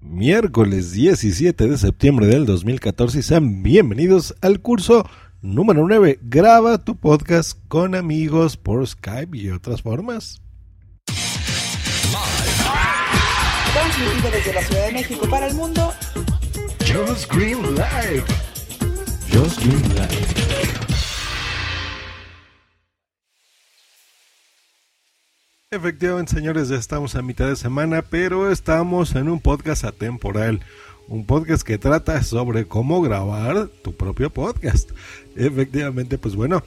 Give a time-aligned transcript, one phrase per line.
[0.00, 5.08] Miércoles 17 de septiembre del 2014 y sean bienvenidos al curso
[5.42, 6.18] número 9.
[6.22, 10.40] Graba tu podcast con amigos por Skype y otras formas.
[13.72, 15.92] Transmitido desde la Ciudad de México para el mundo.
[16.80, 18.24] Just Green Live.
[19.32, 20.69] Just Green Live.
[25.72, 30.58] Efectivamente, señores, ya estamos a mitad de semana, pero estamos en un podcast atemporal.
[31.06, 34.90] Un podcast que trata sobre cómo grabar tu propio podcast.
[35.36, 36.64] Efectivamente, pues bueno,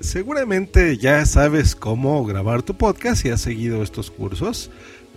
[0.00, 4.70] seguramente ya sabes cómo grabar tu podcast y has seguido estos cursos.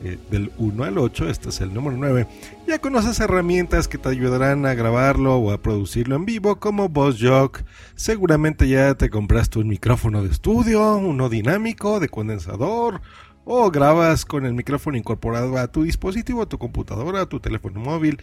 [0.04, 2.28] Eh, del 1 al 8, este es el número 9.
[2.68, 7.64] Ya conoces herramientas que te ayudarán a grabarlo o a producirlo en vivo, como VozJock.
[7.96, 13.02] Seguramente ya te compraste un micrófono de estudio, uno dinámico, de condensador,
[13.44, 17.80] o grabas con el micrófono incorporado a tu dispositivo, a tu computadora, a tu teléfono
[17.80, 18.22] móvil.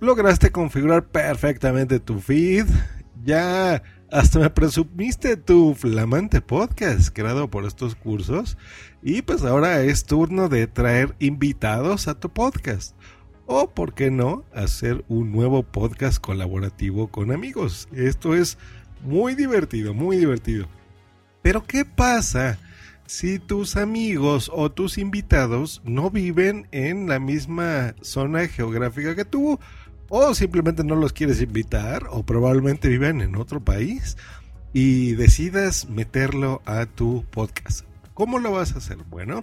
[0.00, 2.66] Lograste configurar perfectamente tu feed.
[3.24, 3.82] Ya
[4.14, 8.56] hasta me presumiste tu flamante podcast creado por estos cursos.
[9.02, 12.94] Y pues ahora es turno de traer invitados a tu podcast.
[13.46, 17.88] O, por qué no, hacer un nuevo podcast colaborativo con amigos.
[17.92, 18.56] Esto es
[19.02, 20.68] muy divertido, muy divertido.
[21.42, 22.60] Pero, ¿qué pasa
[23.06, 29.58] si tus amigos o tus invitados no viven en la misma zona geográfica que tú?
[30.08, 34.16] O simplemente no los quieres invitar, o probablemente viven en otro país
[34.72, 37.86] y decidas meterlo a tu podcast.
[38.12, 38.98] ¿Cómo lo vas a hacer?
[39.08, 39.42] Bueno,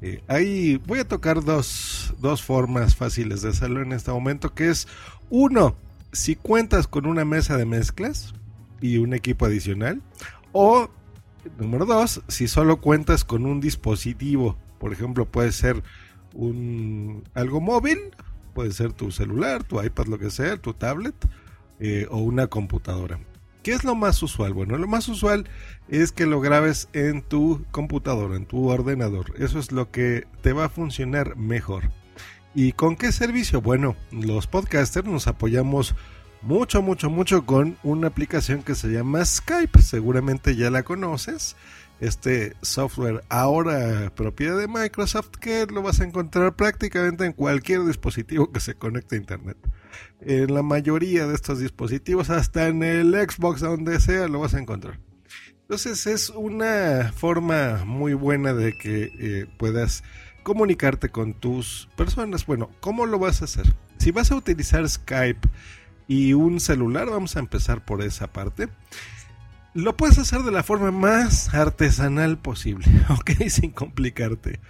[0.00, 4.68] eh, ahí voy a tocar dos, dos formas fáciles de hacerlo en este momento, que
[4.68, 4.88] es
[5.30, 5.76] uno,
[6.12, 8.34] si cuentas con una mesa de mezclas
[8.80, 10.02] y un equipo adicional,
[10.52, 10.90] o
[11.58, 15.82] número dos, si solo cuentas con un dispositivo, por ejemplo, puede ser
[16.34, 17.98] un algo móvil,
[18.52, 21.14] puede ser tu celular, tu iPad, lo que sea, tu tablet
[21.80, 23.18] eh, o una computadora.
[23.62, 24.54] ¿Qué es lo más usual?
[24.54, 25.48] Bueno, lo más usual
[25.88, 29.34] es que lo grabes en tu computadora, en tu ordenador.
[29.38, 31.90] Eso es lo que te va a funcionar mejor.
[32.54, 33.62] ¿Y con qué servicio?
[33.62, 35.94] Bueno, los podcasters nos apoyamos
[36.42, 39.80] mucho, mucho, mucho con una aplicación que se llama Skype.
[39.80, 41.56] Seguramente ya la conoces.
[42.02, 48.50] Este software ahora propiedad de Microsoft que lo vas a encontrar prácticamente en cualquier dispositivo
[48.50, 49.56] que se conecte a Internet.
[50.20, 54.58] En la mayoría de estos dispositivos, hasta en el Xbox, donde sea, lo vas a
[54.58, 54.98] encontrar.
[55.60, 60.02] Entonces es una forma muy buena de que eh, puedas
[60.42, 62.46] comunicarte con tus personas.
[62.46, 63.76] Bueno, ¿cómo lo vas a hacer?
[63.98, 65.48] Si vas a utilizar Skype
[66.08, 68.68] y un celular, vamos a empezar por esa parte.
[69.74, 73.30] Lo puedes hacer de la forma más artesanal posible, ¿ok?
[73.48, 74.60] Sin complicarte.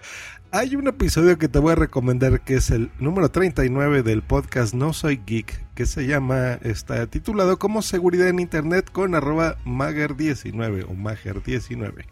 [0.50, 4.74] Hay un episodio que te voy a recomendar que es el número 39 del podcast
[4.74, 10.84] No Soy Geek, que se llama, está titulado como Seguridad en Internet con arroba Mager19
[10.84, 12.04] o Mager19.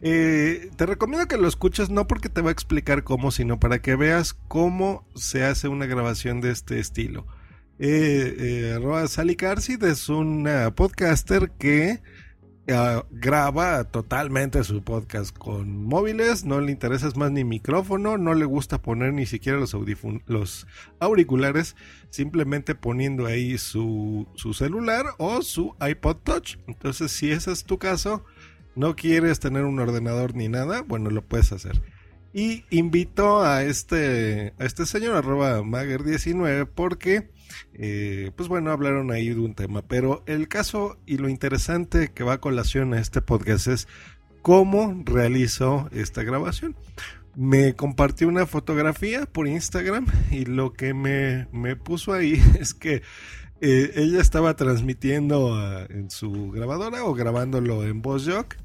[0.00, 3.80] Eh, te recomiendo que lo escuches no porque te va a explicar cómo, sino para
[3.80, 7.26] que veas cómo se hace una grabación de este estilo.
[7.80, 12.00] Eh, eh, Sally Carsid es una podcaster que
[12.66, 18.44] eh, graba totalmente su podcast con móviles, no le interesa más ni micrófono, no le
[18.46, 19.76] gusta poner ni siquiera los,
[20.26, 20.66] los
[20.98, 21.76] auriculares,
[22.10, 26.56] simplemente poniendo ahí su, su celular o su iPod Touch.
[26.66, 28.24] Entonces, si ese es tu caso,
[28.74, 31.80] no quieres tener un ordenador ni nada, bueno, lo puedes hacer.
[32.32, 37.30] Y invito a este, a este señor, arroba Mager19, porque
[37.74, 42.24] eh, pues bueno, hablaron ahí de un tema, pero el caso y lo interesante que
[42.24, 43.88] va a colación a este podcast es
[44.42, 46.76] cómo realizó esta grabación.
[47.34, 53.02] Me compartió una fotografía por Instagram y lo que me, puso ahí es que
[53.60, 58.56] eh, ella estaba transmitiendo ah, en su grabadora o grabándolo en VozJock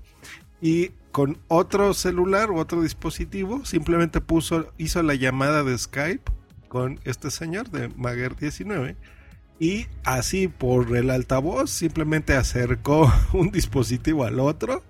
[0.62, 6.30] y con otro celular u otro dispositivo simplemente puso hizo la llamada de Skype
[6.68, 8.98] con este señor de Maguer 19
[9.60, 14.84] y así por el altavoz simplemente acercó un dispositivo al otro,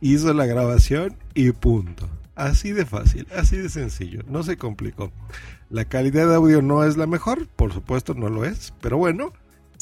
[0.00, 2.10] hizo la grabación y punto.
[2.34, 5.12] Así de fácil, así de sencillo, no se complicó.
[5.70, 9.32] La calidad de audio no es la mejor, por supuesto no lo es, pero bueno,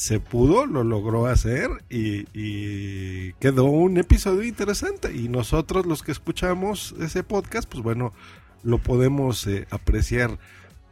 [0.00, 5.14] se pudo, lo logró hacer y, quedó un episodio interesante.
[5.14, 8.14] Y nosotros los que escuchamos ese podcast, pues bueno,
[8.62, 10.38] lo podemos eh, apreciar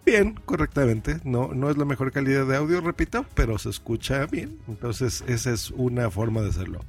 [0.05, 1.21] bien, correctamente.
[1.25, 4.59] No, no es la mejor calidad de audio, repito, pero se escucha bien.
[4.69, 6.81] Entonces, esa es una forma de hacerlo.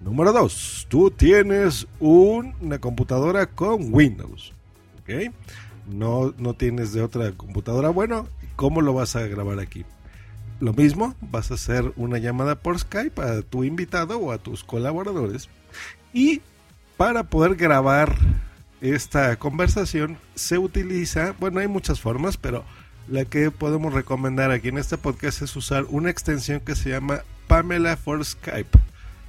[0.00, 4.52] Número dos, tú tienes una computadora con Windows.
[5.00, 5.32] ¿Ok?
[5.86, 7.90] No, no tienes de otra computadora.
[7.90, 8.26] Bueno,
[8.56, 9.84] ¿cómo lo vas a grabar aquí?
[10.62, 14.62] Lo mismo, vas a hacer una llamada por Skype a tu invitado o a tus
[14.62, 15.48] colaboradores.
[16.12, 16.40] Y
[16.96, 18.16] para poder grabar
[18.80, 22.64] esta conversación se utiliza, bueno, hay muchas formas, pero
[23.08, 27.22] la que podemos recomendar aquí en este podcast es usar una extensión que se llama
[27.48, 28.78] Pamela for Skype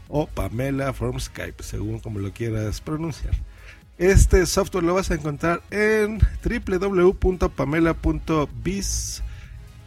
[0.10, 3.34] o Pamela from Skype, según como lo quieras pronunciar.
[3.98, 9.24] Este software lo vas a encontrar en www.pamela.biz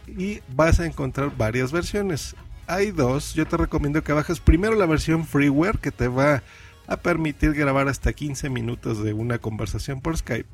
[0.07, 2.35] y vas a encontrar varias versiones.
[2.67, 6.43] Hay dos, yo te recomiendo que bajes primero la versión freeware que te va
[6.87, 10.49] a permitir grabar hasta 15 minutos de una conversación por Skype.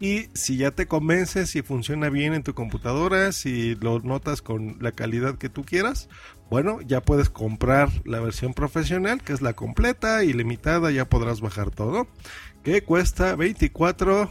[0.00, 4.76] Y si ya te convences, si funciona bien en tu computadora, si lo notas con
[4.80, 6.08] la calidad que tú quieras,
[6.50, 11.40] bueno, ya puedes comprar la versión profesional, que es la completa y limitada, ya podrás
[11.40, 12.06] bajar todo,
[12.62, 14.28] que cuesta 24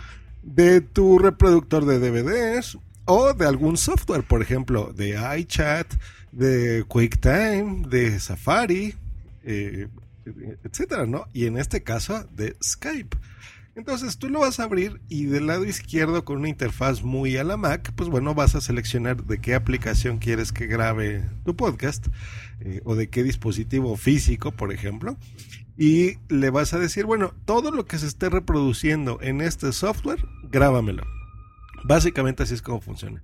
[0.43, 5.87] de tu reproductor de DVDs o de algún software, por ejemplo, de iChat,
[6.33, 8.95] de QuickTime, de Safari,
[9.45, 9.89] eh,
[10.65, 11.27] etcétera, ¿no?
[11.35, 13.19] Y en este caso de Skype.
[13.78, 17.44] Entonces tú lo vas a abrir y del lado izquierdo con una interfaz muy a
[17.44, 22.08] la Mac, pues bueno, vas a seleccionar de qué aplicación quieres que grabe tu podcast
[22.58, 25.16] eh, o de qué dispositivo físico, por ejemplo.
[25.76, 30.26] Y le vas a decir, bueno, todo lo que se esté reproduciendo en este software,
[30.42, 31.04] grábamelo.
[31.85, 33.23] Básicamente así es como funciona.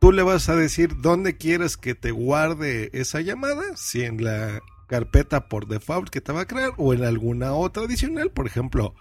[0.00, 4.60] Tú le vas a decir dónde quieres que te guarde esa llamada, si en la
[4.86, 8.94] carpeta por default que te va a crear o en alguna otra adicional, por ejemplo,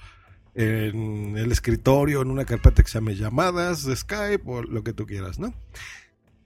[0.56, 5.06] en el escritorio, en una carpeta que se llame llamadas Skype o lo que tú
[5.06, 5.54] quieras, ¿no?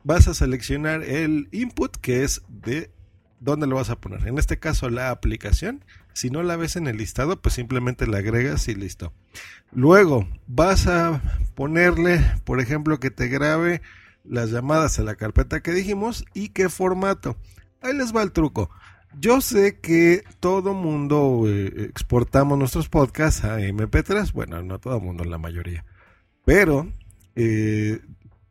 [0.03, 2.91] Vas a seleccionar el input que es de
[3.39, 4.27] dónde lo vas a poner.
[4.27, 5.83] En este caso la aplicación.
[6.13, 9.13] Si no la ves en el listado, pues simplemente la agregas y listo.
[9.71, 11.21] Luego vas a
[11.53, 13.81] ponerle, por ejemplo, que te grabe
[14.23, 17.37] las llamadas a la carpeta que dijimos y qué formato.
[17.81, 18.71] Ahí les va el truco.
[19.19, 24.31] Yo sé que todo mundo eh, exportamos nuestros podcasts a MP3.
[24.31, 25.85] Bueno, no todo mundo, la mayoría.
[26.45, 26.91] Pero
[27.35, 27.99] eh,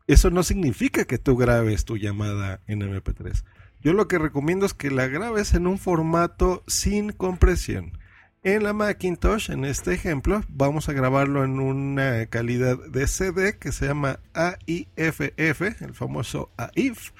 [0.07, 3.45] eso no significa que tú grabes tu llamada en MP3.
[3.81, 7.99] Yo lo que recomiendo es que la grabes en un formato sin compresión.
[8.43, 13.73] En la Macintosh, en este ejemplo, vamos a grabarlo en una calidad de CD que
[13.73, 17.13] se llama AIFF, el famoso AIF.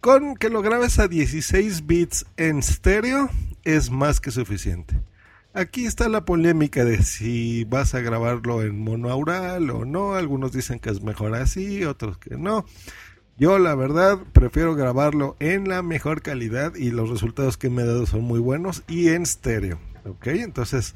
[0.00, 3.28] Con que lo grabes a 16 bits en estéreo
[3.64, 4.94] es más que suficiente.
[5.52, 10.14] Aquí está la polémica de si vas a grabarlo en monoaural o no.
[10.14, 12.66] Algunos dicen que es mejor así, otros que no.
[13.38, 17.86] Yo la verdad prefiero grabarlo en la mejor calidad y los resultados que me he
[17.86, 19.78] dado son muy buenos y en estéreo.
[20.04, 20.26] ¿ok?
[20.28, 20.94] Entonces,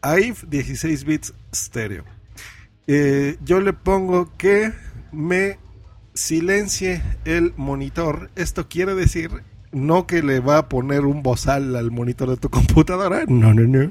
[0.00, 2.04] AIF 16 bits estéreo.
[2.86, 4.72] Eh, yo le pongo que
[5.12, 5.58] me
[6.14, 8.30] silencie el monitor.
[8.36, 9.42] Esto quiere decir
[9.72, 13.24] no que le va a poner un bozal al monitor de tu computadora.
[13.28, 13.90] No, no, no.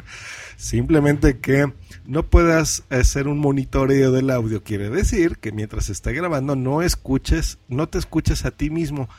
[0.55, 1.73] Simplemente que
[2.05, 4.63] no puedas hacer un monitoreo del audio.
[4.63, 9.09] Quiere decir que mientras esté grabando no escuches, no te escuches a ti mismo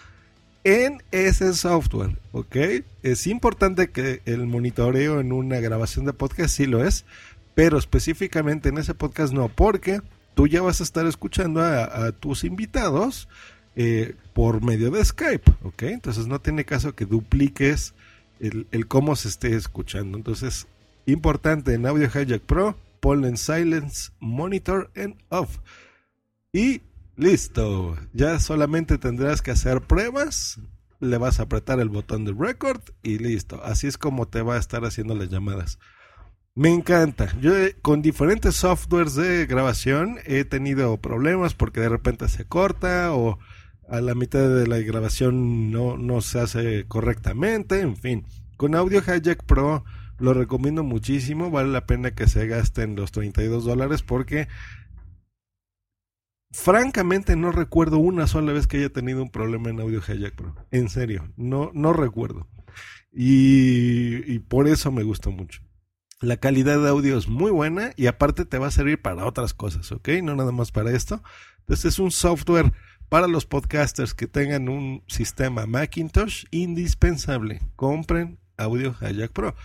[0.65, 2.57] en ese software, ¿ok?
[3.03, 7.05] Es importante que el monitoreo en una grabación de podcast sí lo es,
[7.55, 10.01] pero específicamente en ese podcast no, porque
[10.35, 13.29] tú ya vas a estar escuchando a, tus invitados
[13.77, 15.83] eh, por medio de Skype, ¿ok?
[15.85, 17.95] Entonces no tiene caso que dupliques
[18.41, 20.17] el, el cómo se esté escuchando.
[20.19, 20.67] Entonces,
[21.07, 25.59] importante en Audio Hijack Pro, ponle en Silence, Monitor en Off.
[26.53, 26.83] Y
[27.17, 30.59] Listo, ya solamente tendrás que hacer pruebas,
[30.99, 33.62] le vas a apretar el botón de record y listo.
[33.62, 35.79] Así es como te va a estar haciendo las llamadas.
[36.55, 37.35] Me encanta.
[37.41, 43.39] Yo con diferentes softwares de grabación he tenido problemas porque de repente se corta o
[43.89, 48.27] a la mitad de la grabación no, no se hace correctamente, en fin.
[48.57, 49.85] Con Audio Hijack Pro
[50.19, 54.47] lo recomiendo muchísimo, vale la pena que se gasten los 32 dólares porque
[56.53, 60.55] francamente no recuerdo una sola vez que haya tenido un problema en Audio Hijack Pro.
[60.71, 62.47] En serio, no, no recuerdo.
[63.11, 65.61] Y, por eso me gusta mucho.
[66.23, 69.55] La calidad de audio es muy buena y aparte te va a servir para otras
[69.55, 70.09] cosas, ¿ok?
[70.23, 71.21] No nada más para esto.
[71.59, 72.73] Entonces es un software
[73.09, 77.61] para los podcasters que tengan un sistema Macintosh indispensable.
[77.75, 79.57] Compren Audio Hijack Pro.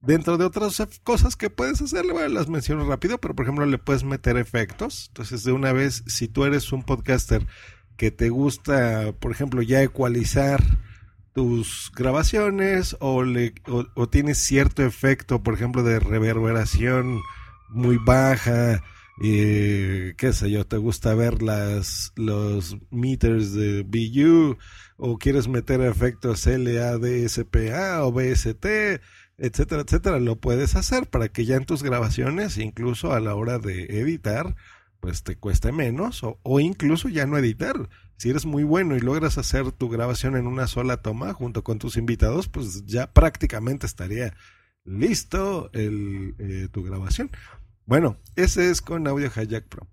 [0.00, 4.02] Dentro de otras cosas que puedes hacer, las menciono rápido, pero por ejemplo le puedes
[4.02, 5.06] meter efectos.
[5.10, 7.46] Entonces, de una vez, si tú eres un podcaster
[7.96, 10.60] que te gusta, por ejemplo, ya ecualizar
[11.32, 17.20] tus grabaciones o, le, o, tienes cierto efecto, por ejemplo, de reverberación
[17.68, 18.82] muy baja,
[19.22, 24.56] eh, qué sé yo, te gusta ver las, los meters de BU
[24.96, 28.66] o quieres meter efectos LADSPA o BST,
[29.38, 33.58] etcétera, etcétera, lo puedes hacer para que ya en tus grabaciones, incluso a la hora
[33.58, 34.56] de editar,
[35.00, 37.88] pues te cueste menos o, o, incluso ya no editar.
[38.20, 41.78] Si eres muy bueno y logras hacer tu grabación en una sola toma junto con
[41.78, 44.34] tus invitados, pues ya prácticamente estaría
[44.84, 47.30] listo eh, tu grabación.
[47.86, 49.88] Bueno, ese es con Audio Hijack Pro.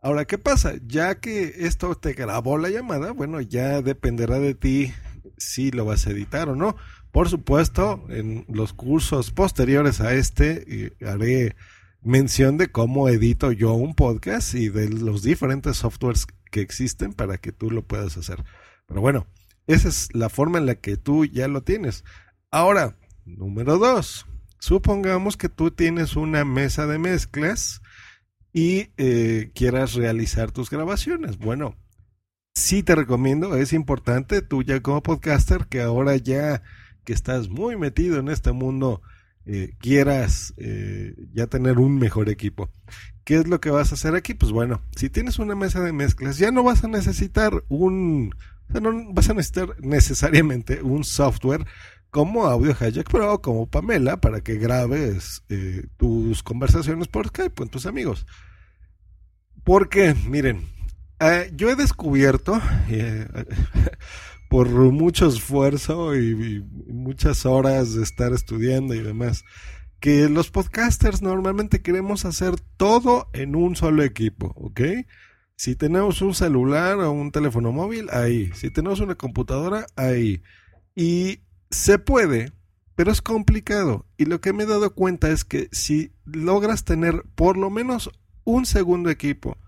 [0.00, 0.72] Ahora, ¿qué pasa?
[0.88, 4.92] Ya que esto te grabó la llamada, bueno, ya dependerá de ti
[5.36, 6.74] si lo vas a editar o no.
[7.12, 11.54] Por supuesto, en los cursos posteriores a este eh, haré
[12.02, 17.38] mención de cómo edito yo un podcast y de los diferentes softwares que existen para
[17.38, 18.44] que tú lo puedas hacer.
[18.86, 19.26] Pero bueno,
[19.66, 22.04] esa es la forma en la que tú ya lo tienes.
[22.50, 24.26] Ahora, número dos,
[24.58, 27.82] supongamos que tú tienes una mesa de mezclas
[28.52, 31.38] y eh, quieras realizar tus grabaciones.
[31.38, 31.76] Bueno,
[32.54, 36.62] sí te recomiendo, es importante tú ya como podcaster que ahora ya
[37.04, 39.02] que estás muy metido en este mundo
[39.50, 42.70] eh, quieras eh, ya tener un mejor equipo.
[43.28, 44.32] ¿Qué es lo que vas a hacer aquí?
[44.32, 48.34] Pues bueno, si tienes una mesa de mezclas, ya no vas a necesitar un,
[48.70, 51.66] o sea, no vas a necesitar necesariamente un software
[52.08, 57.68] como Audio Hijack Pro, como Pamela, para que grabes eh, tus conversaciones por Skype con
[57.68, 58.24] tus amigos.
[59.62, 60.66] Porque, miren,
[61.20, 62.58] eh, yo he descubierto,
[62.88, 63.28] eh,
[64.48, 69.44] por mucho esfuerzo y, y muchas horas de estar estudiando y demás,
[70.00, 74.80] que los podcasters normalmente queremos hacer todo en un solo equipo, ¿ok?
[75.56, 78.52] Si tenemos un celular o un teléfono móvil, ahí.
[78.54, 80.42] Si tenemos una computadora, ahí.
[80.94, 81.40] Y
[81.70, 82.52] se puede,
[82.94, 84.06] pero es complicado.
[84.16, 88.10] Y lo que me he dado cuenta es que si logras tener por lo menos
[88.44, 89.58] un segundo equipo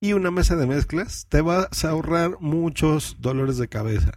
[0.00, 4.12] y una mesa de mezclas, te vas a ahorrar muchos dolores de cabeza.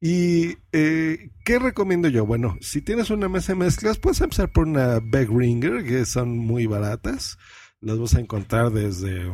[0.00, 2.24] ¿Y eh, qué recomiendo yo?
[2.24, 6.66] Bueno, si tienes una mesa de mezclas, puedes empezar por una Ringer, que son muy
[6.66, 7.36] baratas.
[7.80, 9.26] Las vas a encontrar desde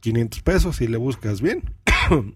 [0.00, 1.74] 500 pesos si le buscas bien.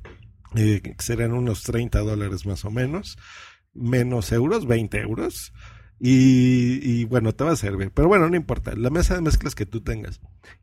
[0.57, 3.17] eh, serán unos 30 dólares más o menos.
[3.75, 5.53] Menos euros, 20 euros.
[6.01, 7.93] Y, y, bueno, te va a servir.
[7.93, 8.75] Pero bueno, no importa.
[8.75, 10.21] La mesa de mezclas que tú tengas.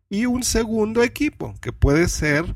[0.09, 2.55] Y un segundo equipo, que puede ser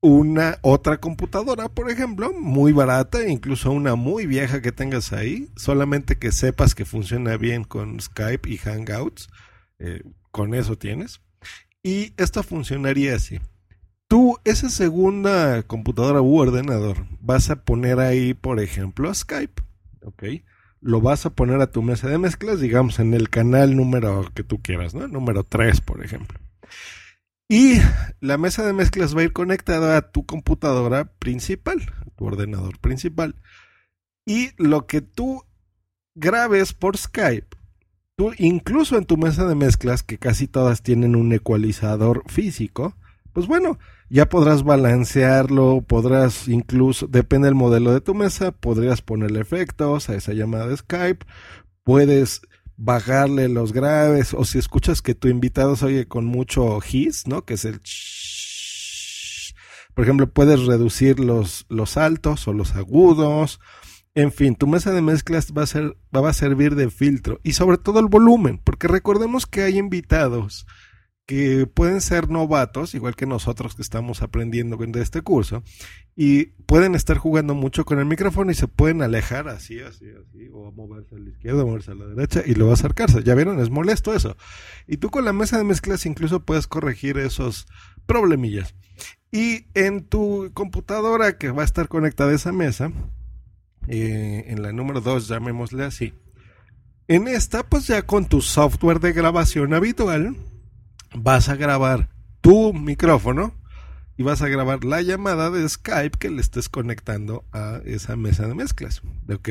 [0.00, 6.16] una otra computadora, por ejemplo, muy barata, incluso una muy vieja que tengas ahí, solamente
[6.16, 9.28] que sepas que funciona bien con Skype y Hangouts,
[9.78, 11.20] eh, con eso tienes.
[11.82, 13.40] Y esto funcionaría así.
[14.08, 19.62] Tú, esa segunda computadora u ordenador, vas a poner ahí, por ejemplo, Skype,
[20.02, 20.24] ¿ok?
[20.80, 24.42] Lo vas a poner a tu mesa de mezclas, digamos, en el canal número que
[24.42, 25.06] tú quieras, ¿no?
[25.08, 26.40] Número 3, por ejemplo.
[27.52, 27.80] Y
[28.20, 31.80] la mesa de mezclas va a ir conectada a tu computadora principal,
[32.14, 33.34] tu ordenador principal.
[34.24, 35.42] Y lo que tú
[36.14, 37.48] grabes por Skype,
[38.14, 42.94] tú incluso en tu mesa de mezclas, que casi todas tienen un ecualizador físico,
[43.32, 43.80] pues bueno,
[44.10, 50.14] ya podrás balancearlo, podrás incluso, depende del modelo de tu mesa, podrías ponerle efectos a
[50.14, 51.26] esa llamada de Skype,
[51.82, 52.42] puedes
[52.82, 57.44] bajarle los graves, o si escuchas que tu invitado se oye con mucho hiss, ¿no?
[57.44, 57.80] Que es el
[59.94, 63.60] por ejemplo, puedes reducir los, los altos o los agudos.
[64.14, 67.52] En fin, tu mesa de mezclas va a, ser, va a servir de filtro y
[67.52, 70.66] sobre todo el volumen, porque recordemos que hay invitados
[71.30, 75.62] que pueden ser novatos, igual que nosotros que estamos aprendiendo de este curso,
[76.16, 80.48] y pueden estar jugando mucho con el micrófono y se pueden alejar así, así, así,
[80.52, 83.22] o moverse a la izquierda, moverse a la derecha, y luego acercarse.
[83.22, 84.36] Ya vieron, es molesto eso.
[84.88, 87.68] Y tú con la mesa de mezclas incluso puedes corregir esos
[88.06, 88.74] problemillas.
[89.30, 92.90] Y en tu computadora que va a estar conectada a esa mesa,
[93.86, 96.12] eh, en la número 2, llamémosle así,
[97.06, 100.34] en esta, pues ya con tu software de grabación habitual,
[101.14, 102.08] vas a grabar
[102.40, 103.54] tu micrófono
[104.16, 108.46] y vas a grabar la llamada de Skype que le estés conectando a esa mesa
[108.46, 109.00] de mezclas.
[109.32, 109.48] ¿Ok?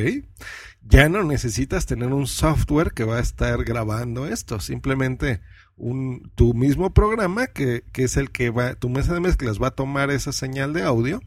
[0.84, 4.60] Ya no necesitas tener un software que va a estar grabando esto.
[4.60, 5.42] Simplemente
[5.76, 9.70] un, tu mismo programa que, que es el que va, tu mesa de mezclas va
[9.70, 11.20] a tomar esa señal de audio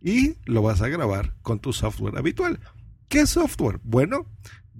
[0.00, 2.58] y lo vas a grabar con tu software habitual.
[3.08, 3.80] ¿Qué software?
[3.82, 4.26] Bueno,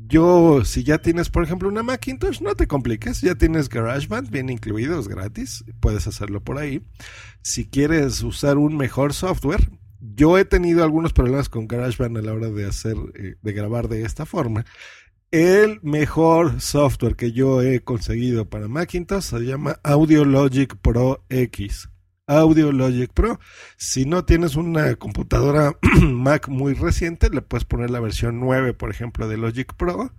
[0.07, 4.49] yo, si ya tienes, por ejemplo, una Macintosh, no te compliques, ya tienes GarageBand bien
[4.49, 6.83] incluido, es gratis, puedes hacerlo por ahí.
[7.43, 9.69] Si quieres usar un mejor software,
[10.01, 13.89] yo he tenido algunos problemas con GarageBand a la hora de hacer, eh, de grabar
[13.89, 14.65] de esta forma.
[15.31, 21.91] El mejor software que yo he conseguido para Macintosh se llama Audio Logic Pro X.
[22.29, 23.41] Audio Logic Pro.
[23.77, 28.91] Si no tienes una computadora Mac muy reciente, le puedes poner la versión 9, por
[28.91, 30.13] ejemplo, de Logic Pro.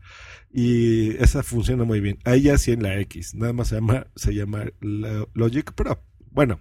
[0.52, 2.18] Y esa funciona muy bien.
[2.26, 3.36] Ahí ya sí en la X.
[3.36, 4.66] Nada más se llama, se llama
[5.34, 6.04] Logic Pro.
[6.32, 6.60] Bueno,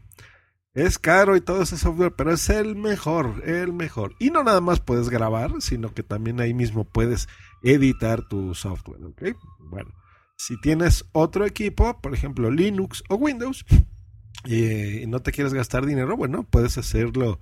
[0.75, 4.15] es caro y todo ese software, pero es el mejor, el mejor.
[4.21, 7.29] Y no nada más puedes grabar, sino que también ahí mismo puedes
[7.63, 9.03] editar tu software.
[9.05, 9.23] ¿ok?
[9.59, 9.93] Bueno,
[10.37, 13.65] si tienes otro equipo, por ejemplo Linux o Windows,
[14.45, 17.41] y no te quieres gastar dinero, bueno, puedes hacerlo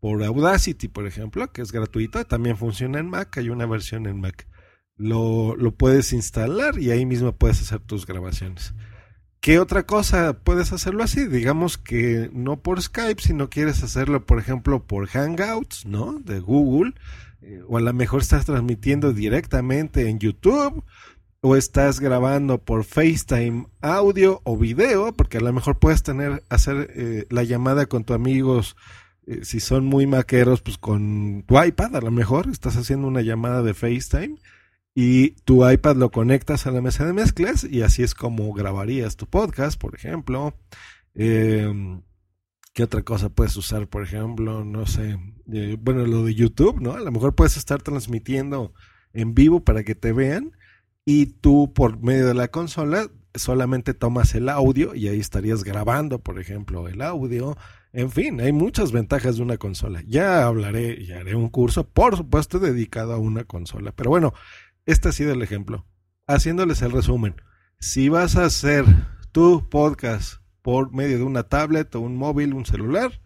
[0.00, 4.20] por Audacity, por ejemplo, que es gratuita, también funciona en Mac, hay una versión en
[4.20, 4.46] Mac.
[4.96, 8.74] Lo, lo puedes instalar y ahí mismo puedes hacer tus grabaciones.
[9.40, 11.26] ¿Qué otra cosa puedes hacerlo así?
[11.26, 16.18] Digamos que no por Skype, sino quieres hacerlo, por ejemplo, por Hangouts, ¿no?
[16.20, 16.94] De Google.
[17.42, 20.82] Eh, o a lo mejor estás transmitiendo directamente en YouTube
[21.46, 26.90] o estás grabando por FaceTime audio o video, porque a lo mejor puedes tener, hacer
[26.94, 28.76] eh, la llamada con tus amigos,
[29.26, 33.20] eh, si son muy maqueros, pues con tu iPad, a lo mejor estás haciendo una
[33.20, 34.38] llamada de FaceTime
[34.94, 39.16] y tu iPad lo conectas a la mesa de mezclas y así es como grabarías
[39.16, 40.56] tu podcast, por ejemplo.
[41.14, 41.70] Eh,
[42.72, 43.86] ¿Qué otra cosa puedes usar?
[43.86, 45.18] Por ejemplo, no sé,
[45.78, 46.92] bueno, lo de YouTube, ¿no?
[46.92, 48.72] A lo mejor puedes estar transmitiendo
[49.12, 50.52] en vivo para que te vean
[51.04, 56.20] y tú por medio de la consola solamente tomas el audio y ahí estarías grabando,
[56.20, 57.56] por ejemplo, el audio.
[57.92, 60.02] En fin, hay muchas ventajas de una consola.
[60.06, 63.92] Ya hablaré y haré un curso, por supuesto, dedicado a una consola.
[63.92, 64.34] Pero bueno,
[64.86, 65.86] este ha sido el ejemplo.
[66.26, 67.36] Haciéndoles el resumen.
[67.78, 68.84] Si vas a hacer
[69.32, 73.20] tu podcast por medio de una tablet o un móvil, un celular,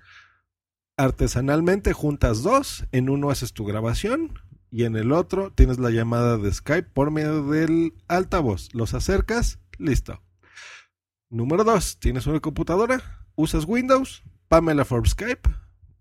[0.97, 4.33] artesanalmente juntas dos, en uno haces tu grabación
[4.71, 8.69] y en el otro tienes la llamada de Skype por medio del altavoz.
[8.75, 10.23] Los acercas, listo.
[11.31, 15.51] Número dos, tienes una computadora, usas Windows, Pamela for Skype.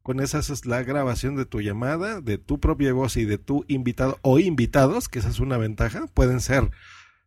[0.01, 3.65] Con esa haces la grabación de tu llamada, de tu propia voz y de tu
[3.67, 6.07] invitado o invitados, que esa es una ventaja.
[6.13, 6.71] Pueden ser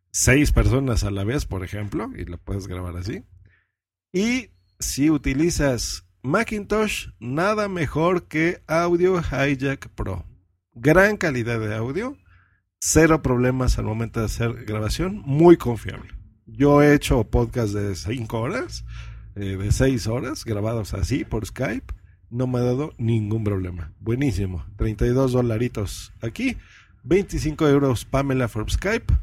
[0.09, 3.23] seis personas a la vez, por ejemplo, y lo puedes grabar así.
[4.11, 4.49] Y
[4.79, 10.25] si utilizas Macintosh, nada mejor que Audio Hijack Pro.
[10.73, 12.15] Gran calidad de audio,
[12.79, 16.13] cero problemas al momento de hacer grabación, muy confiable.
[16.45, 18.85] Yo he hecho podcast de 5 horas,
[19.35, 21.93] eh, de 6 horas, grabados así por Skype.
[22.29, 23.93] No me ha dado ningún problema.
[23.99, 24.65] Buenísimo.
[24.77, 26.55] 32 dolaritos aquí.
[27.03, 29.13] 25 euros Pamela for Skype.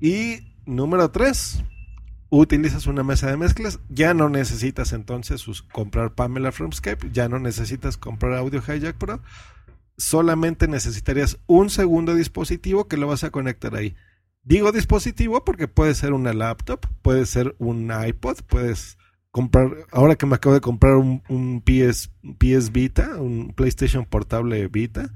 [0.00, 1.62] Y número 3,
[2.30, 7.38] utilizas una mesa de mezclas, ya no necesitas entonces comprar Pamela from Skype, ya no
[7.38, 9.20] necesitas comprar Audio Hijack Pro,
[9.96, 13.94] solamente necesitarías un segundo dispositivo que lo vas a conectar ahí.
[14.42, 18.98] Digo dispositivo porque puede ser una laptop, puede ser un iPod, puedes
[19.30, 22.10] comprar, ahora que me acabo de comprar un, un PS,
[22.72, 25.12] Vita, un PlayStation portable Vita,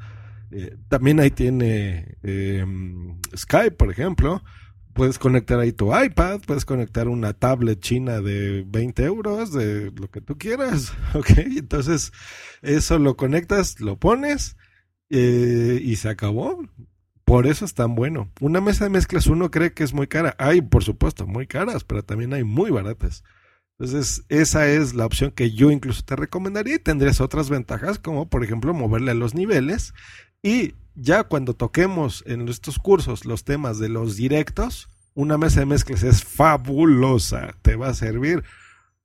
[0.50, 2.64] eh, también ahí tiene eh,
[3.36, 4.42] Skype, por ejemplo
[4.92, 10.10] puedes conectar ahí tu iPad, puedes conectar una tablet china de 20 euros, de lo
[10.10, 11.30] que tú quieras, ¿ok?
[11.56, 12.12] Entonces,
[12.62, 14.56] eso lo conectas, lo pones
[15.10, 16.62] eh, y se acabó.
[17.24, 18.30] Por eso es tan bueno.
[18.40, 20.34] Una mesa de mezclas uno cree que es muy cara.
[20.38, 23.22] Hay, por supuesto, muy caras, pero también hay muy baratas.
[23.78, 28.28] Entonces, esa es la opción que yo incluso te recomendaría y tendrías otras ventajas, como
[28.28, 29.94] por ejemplo moverle a los niveles
[30.42, 35.66] y ya cuando toquemos en estos cursos los temas de los directos, una mesa de
[35.66, 37.54] mezclas es fabulosa.
[37.62, 38.44] Te va a servir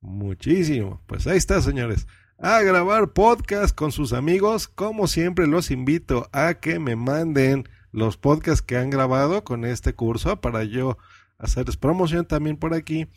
[0.02, 1.02] muchísimo.
[1.08, 2.08] Pues ahí está, señores.
[2.38, 4.67] A grabar podcast con sus amigos.
[4.67, 9.93] Como siempre, los invito a que me manden los podcasts que han grabado con este
[9.93, 10.98] curso para yo
[11.38, 13.08] hacerles promoción también por aquí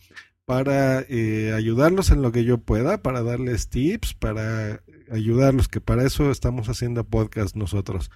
[0.48, 6.04] para eh, ayudarlos en lo que yo pueda, para darles tips, para ayudarlos, que para
[6.04, 8.10] eso estamos haciendo podcast nosotros.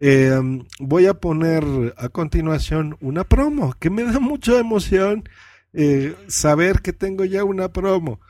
[0.00, 0.40] Eh,
[0.78, 1.64] voy a poner
[1.98, 5.28] a continuación una promo, que me da mucha emoción
[5.74, 8.20] eh, saber que tengo ya una promo.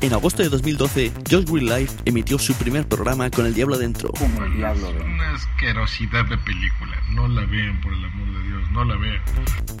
[0.00, 4.10] En agosto de 2012, Josh Green Life emitió su primer programa con el diablo dentro.
[4.10, 5.06] Como el diablo dentro.
[5.06, 6.96] Una asquerosidad de película.
[7.12, 9.22] No la vean, por el amor de Dios, no la vean.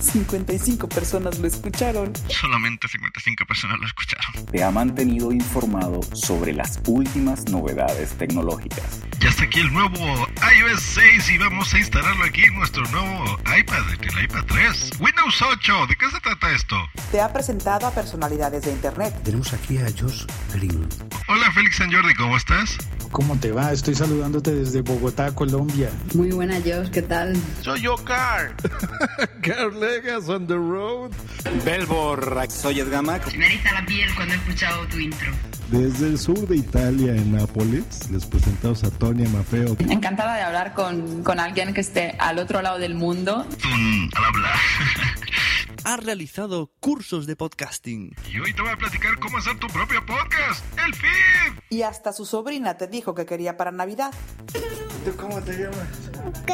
[0.00, 2.12] 55 personas lo escucharon.
[2.28, 4.46] Solamente 55 personas lo escucharon.
[4.46, 9.02] Te ha mantenido informado sobre las últimas novedades tecnológicas.
[9.20, 13.38] Ya está aquí el nuevo iOS 6 y vamos a instalarlo aquí en nuestro nuevo
[13.58, 14.92] iPad, el iPad 3.
[15.00, 16.76] Windows 8, ¿de qué se trata esto?
[17.10, 19.14] Te ha presentado a personalidades de Internet.
[19.24, 20.05] Tenemos aquí a Josh
[20.54, 20.86] Green.
[21.28, 22.76] Hola Félix San Jordi, ¿cómo estás?
[23.10, 23.72] ¿Cómo te va?
[23.72, 25.90] Estoy saludándote desde Bogotá, Colombia.
[26.14, 27.36] Muy buena, Josh, ¿qué tal?
[27.62, 28.54] Soy yo, Car.
[29.42, 31.10] Car Legas on the road.
[31.64, 33.34] Belbor, soy Edgamac.
[33.36, 35.32] Me eriza la piel cuando he escuchado tu intro.
[35.70, 39.76] Desde el sur de Italia, en Nápoles, les presentamos a Tonia Mafeo.
[39.80, 43.46] Encantada de hablar con, con alguien que esté al otro lado del mundo.
[43.64, 44.56] al hablar.
[45.84, 48.14] Ha realizado cursos de podcasting.
[48.30, 51.60] Y hoy te voy a platicar cómo hacer tu propio podcast, el feed.
[51.70, 54.12] Y hasta su sobrina te dijo que quería para Navidad.
[55.06, 55.88] ¿Tú cómo te llamas?
[56.26, 56.50] Ok,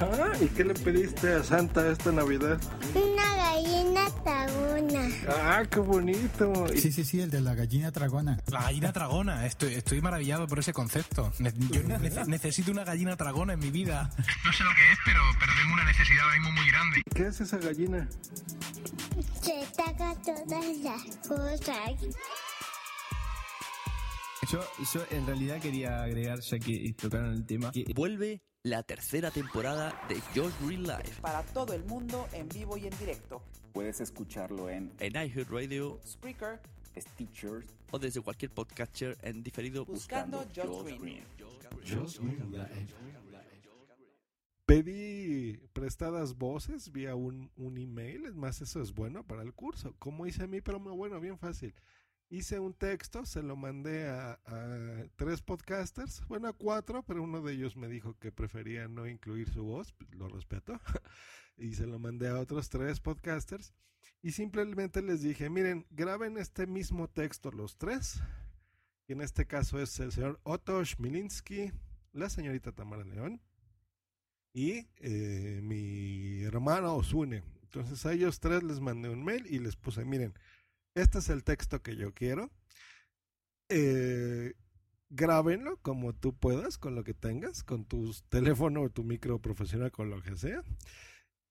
[0.00, 2.60] Ah, ¿y qué le pediste a Santa esta Navidad?
[2.96, 5.08] una gallina tagona.
[5.28, 6.66] Ah, qué bonito.
[6.76, 8.38] Sí, sí, sí, el de la gallina tragona.
[8.48, 11.32] La gallina dragona, estoy, estoy maravillado por ese concepto.
[11.70, 14.10] Yo ne- necesito una gallina dragona en mi vida.
[14.44, 17.02] No sé lo que es, pero, pero tengo una necesidad ahora mismo muy grande.
[17.14, 18.08] ¿Qué es esa gallina?
[19.40, 21.92] Se taga todas las cosas.
[24.52, 24.60] Yo,
[24.92, 29.98] yo en realidad quería agregar, ya que tocaron el tema, que Vuelve la tercera temporada
[30.10, 33.42] de Josh Green Life Para todo el mundo, en vivo y en directo.
[33.72, 36.60] Puedes escucharlo en en iHeartRadio Spreaker,
[36.94, 40.98] Stitcher o desde cualquier podcatcher en diferido buscando buscando Josh
[41.88, 42.52] Josh Green.
[42.52, 42.88] Green.
[44.66, 48.26] pedí prestadas voces vía un, un email.
[48.26, 49.94] Es más, eso es bueno para el curso.
[49.98, 51.74] Como hice a mí, pero muy bueno, bien fácil
[52.32, 57.42] hice un texto, se lo mandé a, a, tres podcasters, bueno, a cuatro, pero uno
[57.42, 60.80] de ellos me dijo que prefería no incluir su voz, lo respeto,
[61.58, 63.74] y se lo mandé a otros tres podcasters,
[64.22, 68.22] y simplemente les dije, miren, graben este mismo texto los tres,
[69.06, 71.70] que en este caso es el señor Otto Schmilinski,
[72.12, 73.42] la señorita Tamara León,
[74.54, 77.42] y eh, mi hermano Osune.
[77.62, 80.34] Entonces a ellos tres les mandé un mail y les puse, miren,
[80.94, 82.50] este es el texto que yo quiero.
[83.68, 84.54] Eh,
[85.10, 89.90] grábenlo como tú puedas, con lo que tengas, con tu teléfono o tu micro profesional,
[89.90, 90.62] con lo que sea.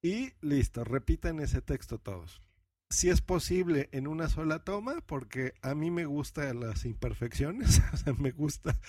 [0.01, 2.41] Y listo, repitan ese texto todos.
[2.89, 7.97] Si es posible en una sola toma, porque a mí me gustan las imperfecciones, o
[7.97, 8.79] sea, me gusta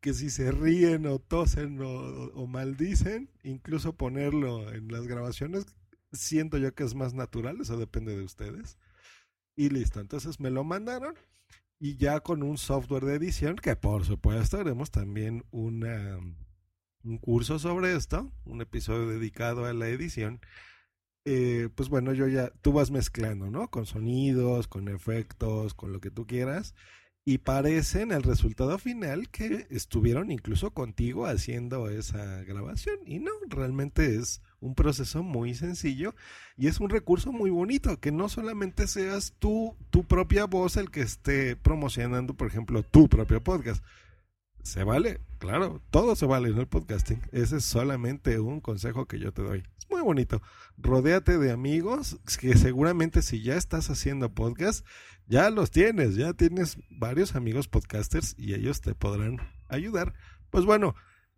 [0.00, 5.66] que si se ríen o tosen o, o maldicen, incluso ponerlo en las grabaciones,
[6.12, 8.78] siento yo que es más natural, eso depende de ustedes
[9.56, 10.00] y listo.
[10.00, 11.14] Entonces me lo mandaron
[11.78, 16.18] y ya con un software de edición, que por supuesto haremos también una,
[17.04, 20.40] un curso sobre esto, un episodio dedicado a la edición.
[21.24, 23.68] Eh, pues bueno, yo ya, tú vas mezclando, ¿no?
[23.68, 26.74] Con sonidos, con efectos, con lo que tú quieras.
[27.28, 32.98] Y parecen el resultado final que estuvieron incluso contigo haciendo esa grabación.
[33.04, 36.14] Y no, realmente es un proceso muy sencillo
[36.56, 40.92] y es un recurso muy bonito, que no solamente seas tú, tu propia voz el
[40.92, 43.84] que esté promocionando, por ejemplo, tu propio podcast.
[44.62, 47.22] Se vale, claro, todo se vale en el podcasting.
[47.32, 49.64] Ese es solamente un consejo que yo te doy.
[50.06, 50.40] Bonito.
[50.78, 54.86] Rodéate de amigos que seguramente si ya estás haciendo podcast,
[55.26, 60.14] ya los tienes, ya tienes varios amigos podcasters y ellos te podrán ayudar.
[60.50, 60.94] Pues bueno,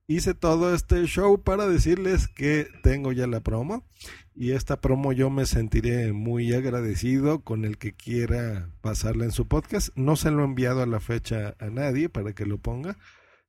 [0.07, 3.87] hice todo este show para decirles que tengo ya la promo
[4.35, 9.49] y esta promo yo me sentiré muy agradecido con el que quiera pasarla en su
[9.49, 9.97] podcast.
[9.97, 12.99] No se lo he enviado a la fecha a nadie para que lo ponga.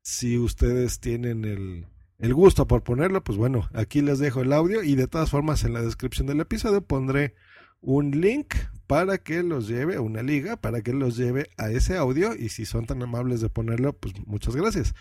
[0.02, 1.88] Si ustedes tienen el,
[2.20, 5.64] el gusto por ponerlo, pues bueno, aquí les dejo el audio y de todas formas
[5.64, 7.34] en la descripción del episodio pondré
[7.82, 8.56] un link
[8.88, 12.66] para que los lleve, una liga, para que los lleve a ese audio y si
[12.66, 14.94] son tan amables de ponerlo, pues muchas gracias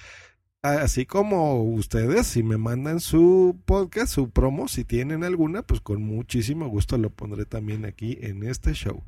[0.62, 6.02] así como ustedes, si me mandan su podcast, su promo, si tienen alguna, pues con
[6.02, 9.04] muchísimo gusto lo pondré también aquí en este show.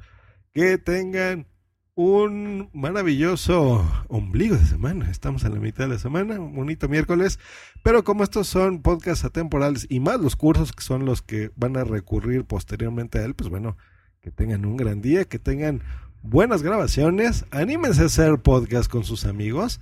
[0.53, 1.46] Que tengan
[1.94, 5.11] un maravilloso ombligo de semana.
[5.11, 7.38] Estamos en la mitad de la semana, un bonito miércoles.
[7.83, 11.76] Pero como estos son podcasts atemporales y más los cursos que son los que van
[11.76, 13.76] a recurrir posteriormente a él, pues bueno,
[14.20, 15.83] que tengan un gran día, que tengan
[16.22, 19.81] buenas grabaciones, anímense a hacer podcast con sus amigos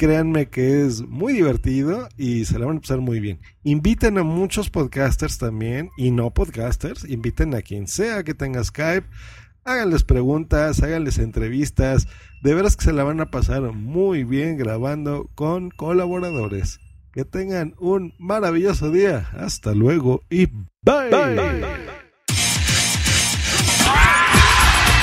[0.00, 3.38] créanme que es muy divertido y se la van a pasar muy bien.
[3.64, 9.06] Inviten a muchos podcasters también y no podcasters, inviten a quien sea que tenga Skype,
[9.64, 12.08] háganles preguntas, háganles entrevistas,
[12.42, 16.80] de veras que se la van a pasar muy bien grabando con colaboradores.
[17.12, 19.28] Que tengan un maravilloso día.
[19.36, 21.10] Hasta luego y bye.
[21.10, 22.00] bye.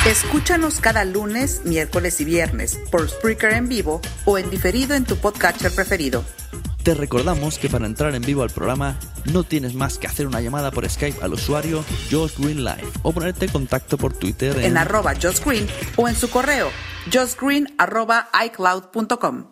[0.05, 5.17] Escúchanos cada lunes, miércoles y viernes por Spreaker en vivo o en diferido en tu
[5.17, 6.23] podcatcher preferido.
[6.87, 8.97] Te recordamos que para entrar en vivo al programa
[9.33, 13.11] no tienes más que hacer una llamada por Skype al usuario Josh Green Live o
[13.11, 16.69] ponerte en contacto por Twitter en, en arroba Josh Green o en su correo
[17.13, 19.47] joshgreen arroba icloud.com.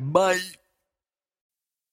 [0.00, 0.67] Bye.